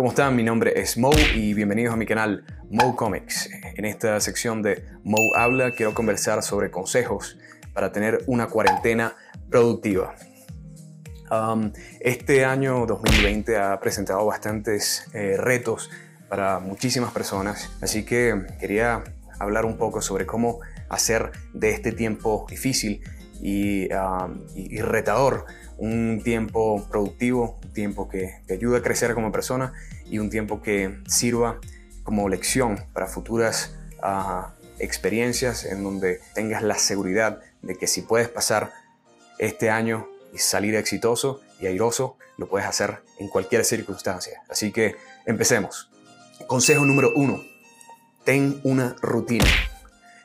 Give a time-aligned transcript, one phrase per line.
[0.00, 0.34] ¿Cómo están?
[0.34, 3.50] Mi nombre es Mo y bienvenidos a mi canal Mo Comics.
[3.76, 7.36] En esta sección de Mo Habla quiero conversar sobre consejos
[7.74, 9.14] para tener una cuarentena
[9.50, 10.14] productiva.
[11.30, 15.90] Um, este año 2020 ha presentado bastantes eh, retos
[16.30, 19.04] para muchísimas personas, así que quería
[19.38, 23.02] hablar un poco sobre cómo hacer de este tiempo difícil
[23.40, 25.46] y, um, y retador
[25.78, 29.72] un tiempo productivo, un tiempo que te ayude a crecer como persona
[30.04, 31.58] y un tiempo que sirva
[32.02, 38.28] como lección para futuras ah, experiencias en donde tengas la seguridad de que si puedes
[38.28, 38.72] pasar
[39.38, 44.42] este año y salir exitoso y airoso, lo puedes hacer en cualquier circunstancia.
[44.48, 45.90] Así que empecemos.
[46.46, 47.42] Consejo número uno,
[48.24, 49.46] ten una rutina.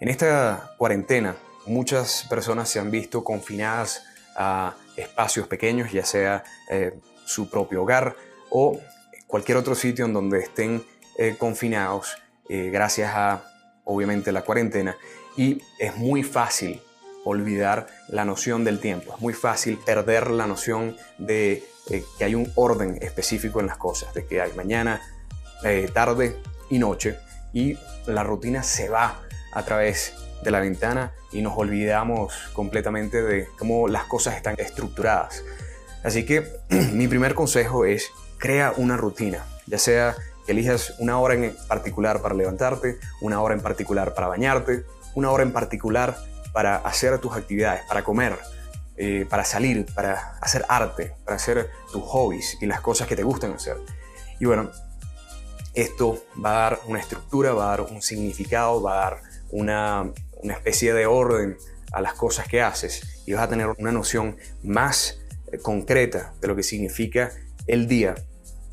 [0.00, 1.36] En esta cuarentena,
[1.68, 4.04] muchas personas se han visto confinadas
[4.36, 8.16] a espacios pequeños, ya sea eh, su propio hogar
[8.50, 8.78] o
[9.26, 10.84] cualquier otro sitio en donde estén
[11.16, 12.16] eh, confinados
[12.48, 13.42] eh, gracias a,
[13.84, 14.96] obviamente, la cuarentena.
[15.36, 16.80] Y es muy fácil
[17.24, 22.50] olvidar la noción del tiempo, es muy fácil perder la noción de que hay un
[22.54, 25.02] orden específico en las cosas, de que hay mañana,
[25.92, 26.36] tarde
[26.70, 27.18] y noche,
[27.52, 29.20] y la rutina se va
[29.52, 35.42] a través de la ventana y nos olvidamos completamente de cómo las cosas están estructuradas.
[36.04, 36.46] Así que
[36.92, 40.14] mi primer consejo es crea una rutina, ya sea
[40.46, 45.30] que elijas una hora en particular para levantarte, una hora en particular para bañarte, una
[45.30, 46.16] hora en particular
[46.52, 48.38] para hacer tus actividades, para comer,
[48.96, 53.22] eh, para salir, para hacer arte, para hacer tus hobbies y las cosas que te
[53.22, 53.76] gustan hacer.
[54.40, 54.70] Y bueno,
[55.74, 60.12] esto va a dar una estructura, va a dar un significado, va a dar una
[60.42, 61.56] una especie de orden
[61.92, 65.20] a las cosas que haces y vas a tener una noción más
[65.52, 67.32] eh, concreta de lo que significa
[67.66, 68.14] el día.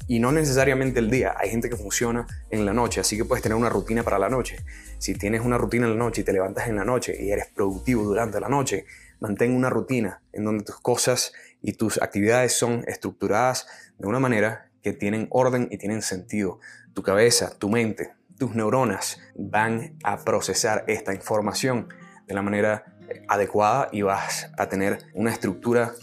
[0.07, 3.41] Y no necesariamente el día, hay gente que funciona en la noche, así que puedes
[3.41, 4.57] tener una rutina para la noche.
[5.00, 7.47] Si tienes una rutina en la noche y te levantas en la noche y eres
[7.47, 8.85] productivo durante la noche,
[9.19, 11.33] mantén una rutina en donde tus cosas
[11.63, 13.66] y tus actividades son estructuradas
[13.97, 16.59] de una manera que tienen orden y tienen sentido.
[16.94, 21.90] Tu cabeza, tu mente, tus neuronas van a procesar esta información
[22.28, 22.85] de la manera
[23.28, 25.94] adecuada y vas a tener una estructura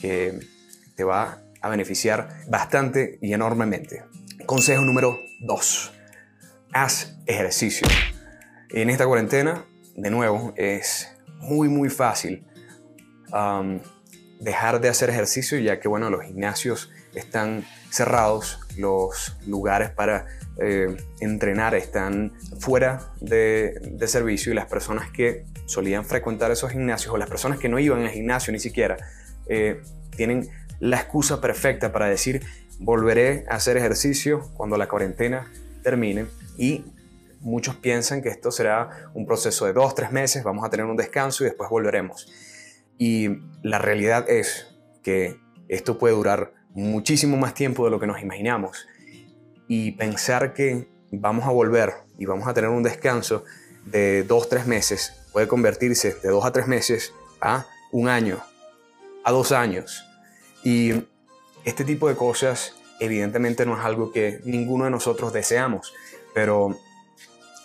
[0.00, 0.40] que
[0.96, 4.04] te va a beneficiar bastante y enormemente.
[4.46, 5.92] Consejo número 2.
[6.72, 7.86] Haz ejercicio.
[8.70, 12.46] En esta cuarentena, de nuevo, es muy muy fácil
[14.40, 20.26] dejar de hacer ejercicio ya que bueno, los gimnasios están cerrados, los lugares para
[20.58, 27.18] eh, entrenar están fuera de, servicio y las personas que solían frecuentar esos gimnasios o
[27.18, 28.96] las personas que no iban al gimnasio ni siquiera
[29.46, 29.82] eh,
[30.16, 30.48] tienen
[30.80, 32.42] la excusa perfecta para decir
[32.78, 35.50] volveré a hacer ejercicio cuando la cuarentena
[35.82, 36.26] termine
[36.56, 36.84] y
[37.40, 40.96] muchos piensan que esto será un proceso de dos, tres meses, vamos a tener un
[40.96, 42.30] descanso y después volveremos.
[42.98, 44.66] Y la realidad es
[45.02, 45.38] que
[45.68, 48.86] esto puede durar muchísimo más tiempo de lo que nos imaginamos
[49.68, 53.44] y pensar que vamos a volver y vamos a tener un descanso
[53.86, 58.38] de dos, tres meses puede convertirse de dos a tres meses a un año,
[59.24, 60.04] a dos años.
[60.62, 61.04] Y
[61.64, 65.94] este tipo de cosas evidentemente no es algo que ninguno de nosotros deseamos,
[66.34, 66.78] pero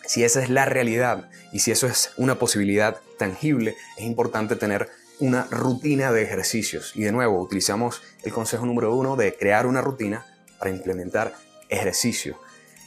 [0.06, 4.90] si esa es la realidad y si eso es una posibilidad tangible, es importante tener
[5.20, 6.92] una rutina de ejercicios.
[6.96, 10.26] Y de nuevo, utilizamos el consejo número uno de crear una rutina
[10.60, 11.34] para implementar
[11.70, 12.38] ejercicio.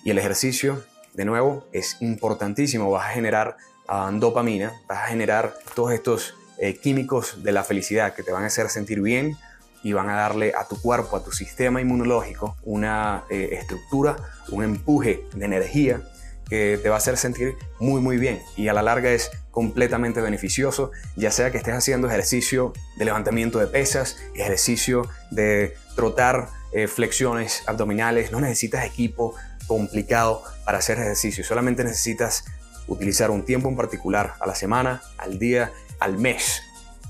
[0.05, 0.84] Y el ejercicio,
[1.15, 2.91] de nuevo, es importantísimo.
[2.91, 3.56] Vas a generar
[3.89, 8.45] ah, dopamina, vas a generar todos estos eh, químicos de la felicidad que te van
[8.45, 9.37] a hacer sentir bien
[9.83, 14.16] y van a darle a tu cuerpo, a tu sistema inmunológico, una eh, estructura,
[14.50, 16.03] un empuje de energía
[16.48, 18.41] que te va a hacer sentir muy muy bien.
[18.56, 23.59] Y a la larga es completamente beneficioso, ya sea que estés haciendo ejercicio de levantamiento
[23.59, 29.34] de pesas, ejercicio de trotar eh, flexiones abdominales, no necesitas equipo
[29.66, 32.45] complicado para hacer ejercicio, solamente necesitas
[32.86, 36.62] utilizar un tiempo en particular a la semana, al día, al mes,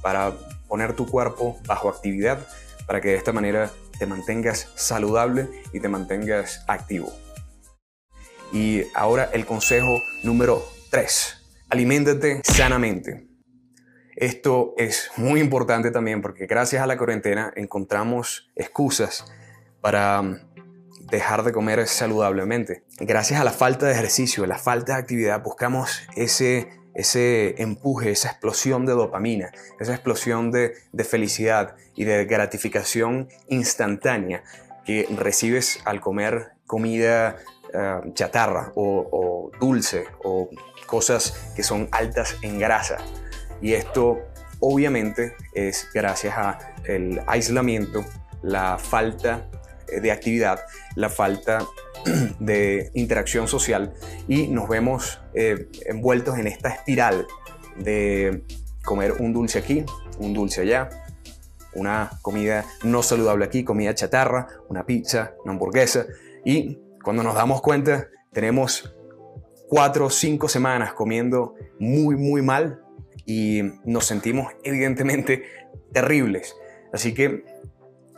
[0.03, 0.33] para
[0.67, 2.47] poner tu cuerpo bajo actividad,
[2.87, 7.13] para que de esta manera te mantengas saludable y te mantengas activo.
[8.53, 11.35] Y ahora el consejo número 3.
[11.71, 13.29] Aliméntate sanamente.
[14.17, 19.27] Esto es muy importante también porque gracias a la cuarentena encontramos excusas
[19.81, 20.41] para mm,
[21.11, 22.85] dejar de comer saludablemente.
[22.99, 28.31] Gracias a la falta de ejercicio, la falta de actividad, buscamos ese, ese empuje, esa
[28.31, 34.43] explosión de dopamina, esa explosión de, de felicidad y de gratificación instantánea
[34.85, 37.37] que recibes al comer comida
[37.73, 40.49] eh, chatarra o, dulce o
[40.87, 42.99] cosas que son altas en grasa.
[43.61, 44.19] Y esto
[44.61, 48.05] obviamente es gracias al aislamiento,
[48.43, 49.49] la falta
[49.91, 50.61] de actividad,
[50.95, 51.67] la falta
[52.39, 53.95] de interacción social
[54.27, 57.27] y nos vemos eh, envueltos en esta espiral
[57.77, 58.45] de
[58.85, 59.85] comer un dulce aquí,
[60.19, 60.89] un dulce allá,
[61.75, 66.07] una comida no saludable aquí, comida chatarra, una pizza, una hamburguesa
[66.45, 68.95] y cuando nos damos cuenta tenemos
[69.69, 72.83] cuatro o cinco semanas comiendo muy muy mal
[73.27, 75.45] y nos sentimos evidentemente
[75.93, 76.57] terribles.
[76.93, 77.45] Así que,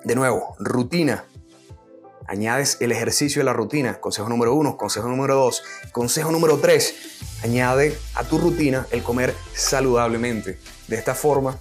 [0.05, 1.25] de nuevo, rutina.
[2.29, 4.00] Añades el ejercicio a la rutina.
[4.00, 7.19] Consejo número uno, consejo número dos, consejo número tres.
[7.43, 10.59] Añade a tu rutina el comer saludablemente.
[10.87, 11.59] De esta forma,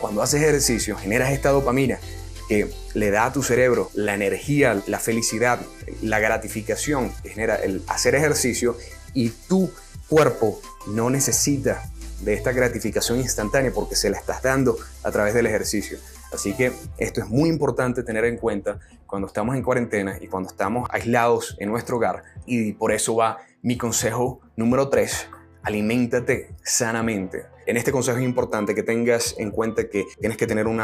[0.00, 2.00] cuando haces ejercicio, generas esta dopamina
[2.48, 5.60] que le da a tu cerebro la energía, la felicidad,
[6.02, 8.76] la gratificación que genera el hacer ejercicio
[9.14, 9.70] y tu
[10.08, 11.90] cuerpo no necesita
[12.20, 15.98] de esta gratificación instantánea porque se la estás dando a través del ejercicio.
[16.32, 20.48] Así que esto es muy importante tener en cuenta cuando estamos en cuarentena y cuando
[20.48, 22.24] estamos aislados en nuestro hogar.
[22.46, 25.28] Y por eso va mi consejo número 3,
[25.66, 27.46] aliméntate sanamente.
[27.66, 30.80] En este consejo es importante que tengas en cuenta que tienes que tener un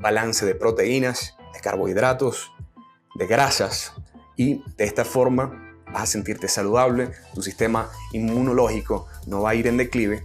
[0.00, 2.50] balance de proteínas, de carbohidratos,
[3.14, 3.92] de grasas
[4.36, 9.68] y de esta forma vas a sentirte saludable, tu sistema inmunológico no va a ir
[9.68, 10.24] en declive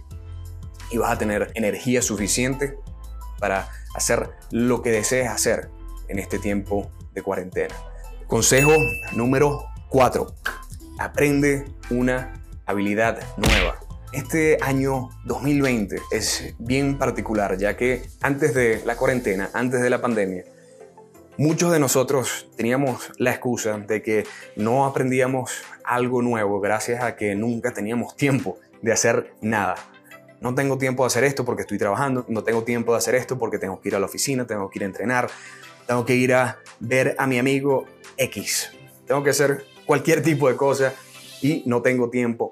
[0.90, 2.76] y vas a tener energía suficiente
[3.38, 5.70] para hacer lo que desees hacer
[6.08, 7.76] en este tiempo de cuarentena.
[8.26, 8.72] Consejo
[9.12, 10.34] número 4.
[10.98, 13.79] Aprende una habilidad nueva.
[14.12, 20.00] Este año 2020 es bien particular, ya que antes de la cuarentena, antes de la
[20.00, 20.44] pandemia,
[21.36, 24.26] muchos de nosotros teníamos la excusa de que
[24.56, 29.76] no aprendíamos algo nuevo gracias a que nunca teníamos tiempo de hacer nada.
[30.40, 33.38] No tengo tiempo de hacer esto porque estoy trabajando, no tengo tiempo de hacer esto
[33.38, 35.30] porque tengo que ir a la oficina, tengo que ir a entrenar,
[35.86, 37.84] tengo que ir a ver a mi amigo
[38.16, 38.72] X,
[39.06, 40.94] tengo que hacer cualquier tipo de cosa
[41.40, 42.50] y no tengo tiempo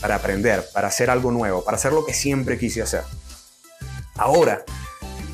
[0.00, 3.02] para aprender, para hacer algo nuevo, para hacer lo que siempre quise hacer.
[4.16, 4.64] Ahora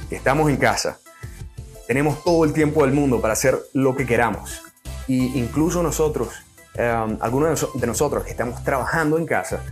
[0.08, 0.98] que estamos en casa,
[1.86, 4.62] tenemos todo el tiempo del mundo para hacer lo que queramos.
[5.06, 6.28] Y incluso nosotros,
[6.74, 9.62] em, algunos de nosotros que estamos trabajando en casa,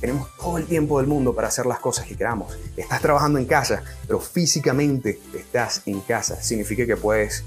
[0.00, 2.58] tenemos todo el tiempo del mundo para hacer las cosas que queramos.
[2.76, 6.42] Estás trabajando en casa, pero físicamente estás en casa.
[6.42, 7.44] Significa que puedes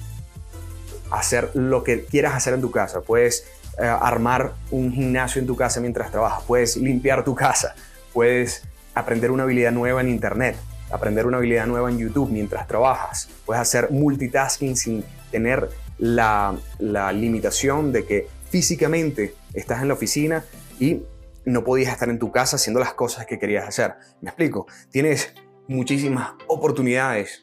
[1.11, 3.01] hacer lo que quieras hacer en tu casa.
[3.01, 3.45] Puedes
[3.79, 7.75] eh, armar un gimnasio en tu casa mientras trabajas, puedes limpiar tu casa,
[8.13, 8.63] puedes
[8.95, 10.57] aprender una habilidad nueva en Internet,
[10.91, 15.69] aprender una habilidad nueva en YouTube mientras trabajas, puedes hacer multitasking sin tener
[15.99, 20.43] la, la limitación de que físicamente estás en la oficina
[20.79, 21.03] y
[21.45, 23.93] no podías estar en tu casa haciendo las cosas que querías hacer.
[24.21, 25.33] Me explico, tienes
[25.67, 27.41] muchísimas oportunidades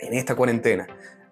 [0.00, 0.86] en esta cuarentena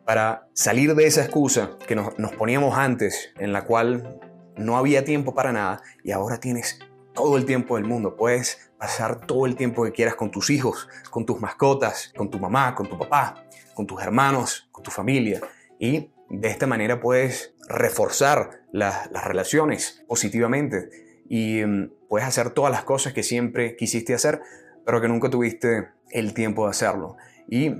[0.09, 4.19] para salir de esa excusa que nos, poníamos antes, en la cual
[4.57, 6.79] no había tiempo para nada, y ahora tienes
[7.13, 8.17] todo el tiempo del mundo.
[8.17, 12.39] Puedes pasar todo el tiempo que quieras con tus hijos, con tus mascotas, con tu
[12.39, 15.43] mamá, con tu papá, con tus hermanos, con tu familia.
[15.79, 20.89] Y de esta manera puedes reforzar las relaciones positivamente
[21.29, 24.41] y mm, puedes hacer todas las cosas que siempre quisiste hacer,
[24.87, 27.19] pero que nunca tuviste el tiempo de hacerlo.
[27.47, 27.75] Y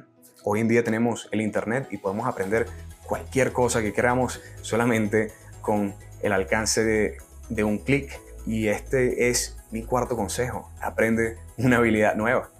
[0.45, 2.69] Hoy en día tenemos el Internet y podemos aprender
[3.05, 8.21] cualquier cosa que queramos solamente con el alcance de, un clic.
[8.47, 10.71] Y este es mi cuarto consejo.
[10.81, 12.51] Aprende una habilidad nueva.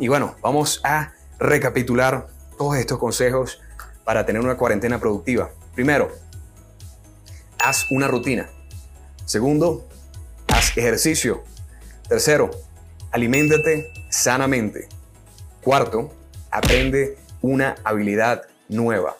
[0.00, 3.60] y bueno, vamos a recapitular todos estos consejos
[4.04, 5.50] para tener una cuarentena productiva.
[5.74, 6.10] Primero,
[7.58, 8.48] haz una rutina.
[9.26, 9.86] Segundo,
[10.48, 11.44] haz ejercicio.
[12.08, 12.50] Tercero,
[13.10, 14.88] aliméntate sanamente.
[15.62, 16.10] Cuarto,
[16.52, 19.16] aprende una habilidad nueva.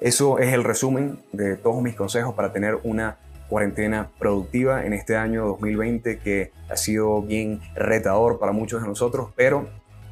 [0.00, 3.18] Eso es el resumen de todos mis consejos para tener una
[3.48, 9.30] cuarentena productiva en este año 2020 que ha sido bien retador para muchos de nosotros,
[9.36, 9.68] pero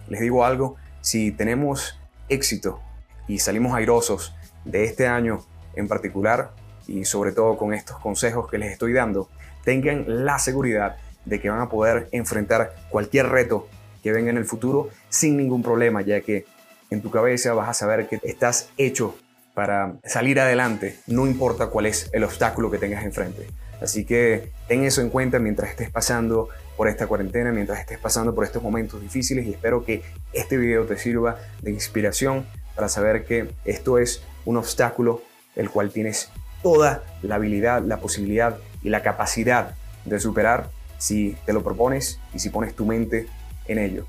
[0.08, 2.80] les digo algo, si tenemos éxito
[3.28, 4.34] y salimos airosos
[4.64, 5.44] de este año
[5.75, 6.52] en particular
[6.87, 9.28] y sobre todo con estos consejos que les estoy dando,
[9.64, 13.68] tengan la seguridad de que van a poder enfrentar cualquier reto
[14.04, 16.44] que venga en el futuro sin ningún problema, ya que
[16.90, 19.16] en tu cabeza vas a saber que estás hecho
[19.54, 23.46] para salir adelante, no importa cuál es el obstáculo que tengas enfrente.
[23.80, 28.34] Así que ten eso en cuenta mientras estés pasando por esta cuarentena, mientras estés pasando
[28.34, 30.02] por estos momentos difíciles y espero que
[30.34, 32.44] este video te sirva de inspiración
[32.75, 35.23] para saber que esto es un obstáculo
[35.56, 36.28] el cual tienes
[36.62, 40.68] toda la habilidad, la posibilidad y la capacidad de superar
[40.99, 43.28] si te lo propones y si pones tu mente
[43.66, 44.06] en ello.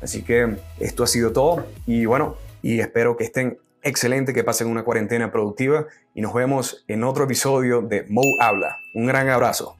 [0.00, 4.68] Así que esto ha sido todo y bueno, y espero que estén excelentes, que pasen
[4.68, 8.78] una cuarentena productiva y nos vemos en otro episodio de Mo Habla.
[8.94, 9.76] Un gran abrazo.